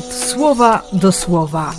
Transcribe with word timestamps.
słowa 0.00 0.82
do 0.92 1.12
słowa. 1.12 1.74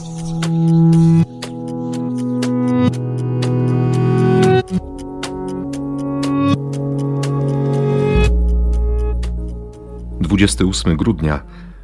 Dwudziesty 10.21 10.65
ósmy 10.65 10.95
grudnia, 10.95 11.43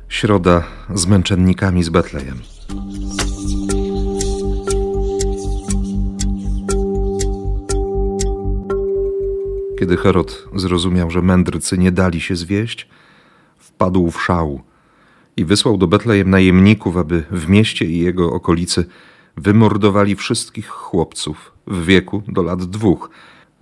środa 0.09 0.63
z 0.93 1.07
męczennikami 1.07 1.83
z 1.83 1.89
Betlejem. 1.89 2.39
Kiedy 9.79 9.97
Herod 9.97 10.47
zrozumiał, 10.55 11.11
że 11.11 11.21
mędrcy 11.21 11.77
nie 11.77 11.91
dali 11.91 12.21
się 12.21 12.35
zwieść, 12.35 12.89
wpadł 13.57 14.11
w 14.11 14.21
szał 14.21 14.68
i 15.39 15.45
wysłał 15.45 15.77
do 15.77 15.87
Betlejem 15.87 16.29
najemników, 16.29 16.97
aby 16.97 17.23
w 17.31 17.49
mieście 17.49 17.85
i 17.85 17.99
jego 17.99 18.33
okolicy 18.33 18.85
wymordowali 19.37 20.15
wszystkich 20.15 20.67
chłopców 20.67 21.51
w 21.67 21.85
wieku 21.85 22.23
do 22.27 22.41
lat 22.41 22.63
dwóch, 22.63 23.09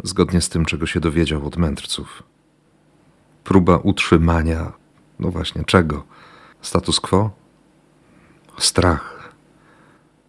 zgodnie 0.04 0.42
z 0.42 0.50
tym, 0.50 0.66
czego 0.66 0.86
się 0.86 1.00
dowiedział 1.00 1.46
od 1.48 1.58
mędrców. 1.58 2.24
Próba 3.44 3.78
utrzymania, 3.78 4.74
no 5.20 5.32
właśnie 5.32 5.64
czego? 5.64 6.04
Status 6.62 7.00
quo? 7.00 7.32
Strach. 8.58 9.34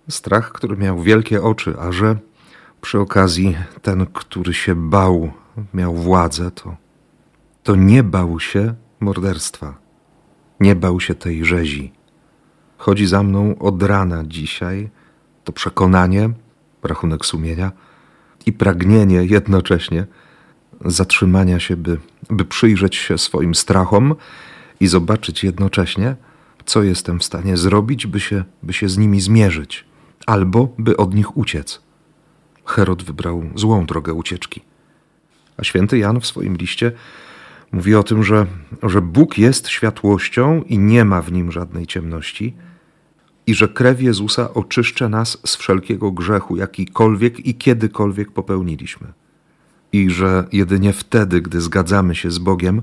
Strach, 0.09 0.52
który 0.52 0.77
miał 0.77 1.02
wielkie 1.02 1.43
oczy, 1.43 1.74
a 1.79 1.93
że 1.93 2.16
przy 2.80 3.01
okazji 3.01 3.57
ten, 3.83 4.07
który 4.07 4.55
się 4.55 4.74
bał, 4.74 5.30
miał 5.74 5.95
władzę, 5.95 6.51
to, 6.51 6.77
to 7.62 7.77
nie 7.77 8.02
bał 8.02 8.41
się 8.41 8.74
morderstwa. 9.01 9.87
Nie 10.60 10.74
bał 10.74 11.01
się 11.01 11.14
tej 11.14 11.45
rzezi. 11.45 11.92
Chodzi 12.78 13.06
za 13.06 13.23
mną 13.23 13.59
od 13.59 13.82
rana 13.82 14.24
dzisiaj 14.26 14.88
to 15.45 15.52
przekonanie, 15.52 16.30
rachunek 16.82 17.26
sumienia 17.26 17.73
i 18.46 18.52
pragnienie 18.52 19.24
jednocześnie 19.24 20.06
zatrzymania 20.84 21.60
się, 21.60 21.76
by, 21.76 21.98
by 22.30 22.45
przyjrzeć 22.45 22.96
się 22.96 23.18
swoim 23.18 23.54
strachom 23.54 24.15
i 24.80 24.87
zobaczyć 24.87 25.45
jednocześnie, 25.45 26.16
co 26.65 26.82
jestem 26.82 27.18
w 27.18 27.24
stanie 27.24 27.56
zrobić, 27.56 28.06
by 28.06 28.20
się, 28.20 28.45
by 28.62 28.72
się 28.72 28.88
z 28.88 28.98
nimi 28.98 29.20
zmierzyć, 29.20 29.84
albo 30.26 30.68
by 30.78 30.96
od 30.96 31.15
nich 31.15 31.37
uciec. 31.37 31.82
Herod 32.65 33.02
wybrał 33.02 33.43
złą 33.54 33.87
drogę 33.87 34.15
ucieczki. 34.15 34.60
A 35.56 35.65
święty 35.65 35.98
Jan 35.98 36.20
w 36.20 36.26
swoim 36.26 36.56
liście 36.56 36.93
mówi 37.73 37.95
o 37.95 38.02
tym, 38.02 38.24
że, 38.24 38.47
że 38.83 39.02
Bóg 39.02 39.38
jest 39.38 39.69
światłością 39.69 40.63
i 40.63 40.79
nie 40.79 41.05
ma 41.05 41.23
w 41.23 41.33
nim 41.33 41.52
żadnej 41.52 41.87
ciemności, 41.87 42.55
i 43.47 43.55
że 43.55 43.69
krew 43.69 44.02
Jezusa 44.02 44.55
oczyszcza 44.55 45.09
nas 45.09 45.38
z 45.47 45.57
wszelkiego 45.57 46.13
grzechu, 46.13 46.57
jakikolwiek 46.57 47.46
i 47.46 47.55
kiedykolwiek 47.55 48.33
popełniliśmy. 48.33 49.07
I 49.93 50.11
że 50.11 50.45
jedynie 50.52 50.93
wtedy, 50.93 51.41
gdy 51.41 51.61
zgadzamy 51.61 52.15
się 52.15 52.30
z 52.30 52.39
Bogiem 52.39 52.83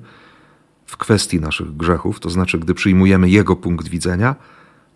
w 0.86 0.98
kwestii 0.98 1.40
naszych 1.40 1.78
grzechów, 1.78 2.20
to 2.20 2.30
znaczy 2.30 2.60
gdy 2.60 2.74
przyjmujemy 2.74 3.30
Jego 3.30 3.56
punkt 3.56 3.88
widzenia, 3.88 4.36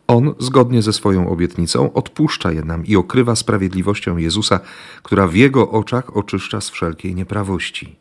On, 0.07 0.33
zgodnie 0.39 0.81
ze 0.81 0.93
swoją 0.93 1.29
obietnicą, 1.29 1.93
odpuszcza 1.93 2.51
je 2.51 2.63
nam 2.63 2.85
i 2.85 2.95
okrywa 2.95 3.35
sprawiedliwością 3.35 4.17
Jezusa, 4.17 4.59
która 5.03 5.27
w 5.27 5.35
Jego 5.35 5.71
oczach 5.71 6.17
oczyszcza 6.17 6.61
z 6.61 6.69
wszelkiej 6.69 7.15
nieprawości 7.15 7.95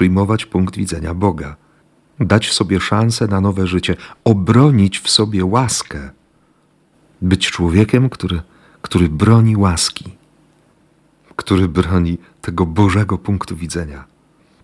przyjmować 0.00 0.46
punkt 0.46 0.76
widzenia 0.76 1.14
Boga, 1.14 1.56
dać 2.20 2.52
sobie 2.52 2.80
szansę 2.80 3.26
na 3.26 3.40
nowe 3.40 3.66
życie, 3.66 3.96
obronić 4.24 5.00
w 5.00 5.10
sobie 5.10 5.44
łaskę, 5.44 6.10
być 7.22 7.50
człowiekiem, 7.50 8.10
który, 8.10 8.42
który 8.82 9.08
broni 9.08 9.56
łaski, 9.56 10.16
który 11.36 11.68
broni 11.68 12.18
tego 12.40 12.66
Bożego 12.66 13.18
punktu 13.18 13.56
widzenia. 13.56 14.04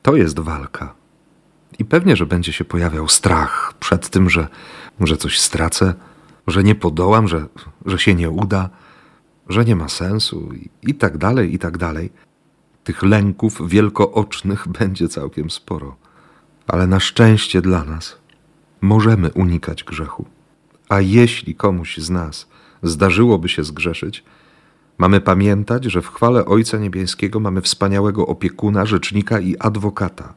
To 0.03 0.17
jest 0.17 0.39
walka. 0.41 0.95
I 1.79 1.85
pewnie, 1.85 2.17
że 2.17 2.27
będzie 2.27 2.53
się 2.53 2.65
pojawiał 2.65 3.09
strach 3.09 3.75
przed 3.81 4.09
tym, 4.09 4.31
że, 4.31 4.49
że 5.01 5.17
coś 5.17 5.41
stracę, 5.41 5.95
że 6.47 6.65
nie 6.65 6.75
podołam, 6.75 7.29
że, 7.29 7.47
że 7.87 7.99
się 7.99 8.15
nie 8.15 8.31
uda, 8.31 8.71
że 9.49 9.65
nie 9.65 9.77
ma 9.77 9.89
sensu 9.89 10.53
i, 10.55 10.91
i 10.91 10.95
tak 10.95 11.19
dalej, 11.19 11.55
i 11.55 11.59
tak 11.59 11.79
dalej. 11.79 12.11
Tych 12.87 13.03
lęków 13.03 13.69
wielkoocznych 13.69 14.69
będzie 14.79 15.09
całkiem 15.09 15.51
sporo. 15.51 15.97
Ale 16.67 16.87
na 16.87 17.01
szczęście 17.01 17.63
dla 17.63 17.85
nas 17.85 18.19
możemy 18.81 19.33
unikać 19.33 19.85
grzechu. 19.85 20.25
A 20.89 21.01
jeśli 21.01 21.55
komuś 21.55 21.99
z 21.99 22.11
nas 22.11 22.49
zdarzyłoby 22.83 23.49
się 23.49 23.65
zgrzeszyć, 23.65 24.25
mamy 24.99 25.21
pamiętać, 25.21 25.85
że 25.85 26.03
w 26.03 26.09
chwale 26.09 26.45
Ojca 26.45 26.79
Niebieskiego 26.79 27.41
mamy 27.41 27.63
wspaniałego 27.63 28.27
opiekuna, 28.27 28.87
rzecznika 28.87 29.41
i 29.41 29.57
adwokata 29.59 30.35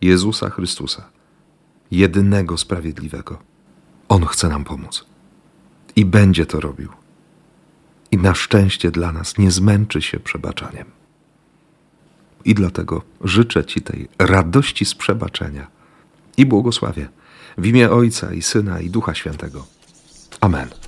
Jezusa 0.00 0.50
Chrystusa, 0.50 1.08
jedynego 1.90 2.56
sprawiedliwego. 2.56 3.38
On 4.08 4.26
chce 4.26 4.48
nam 4.48 4.64
pomóc 4.64 5.04
i 5.96 6.04
będzie 6.04 6.46
to 6.46 6.60
robił. 6.60 6.88
I 8.10 8.16
na 8.16 8.34
szczęście 8.34 8.90
dla 8.90 9.12
nas 9.12 9.38
nie 9.38 9.50
zmęczy 9.50 10.02
się 10.02 10.20
przebaczaniem. 10.20 10.96
I 12.46 12.54
dlatego 12.54 13.02
życzę 13.24 13.64
Ci 13.64 13.80
tej 13.80 14.08
radości 14.18 14.84
z 14.84 14.94
przebaczenia 14.94 15.66
i 16.36 16.46
błogosławię 16.46 17.08
w 17.58 17.66
imię 17.66 17.90
Ojca 17.90 18.32
i 18.32 18.42
Syna 18.42 18.80
i 18.80 18.90
Ducha 18.90 19.14
Świętego. 19.14 19.66
Amen. 20.40 20.85